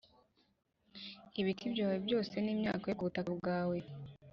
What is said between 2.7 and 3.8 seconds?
yo ku butaka bwawe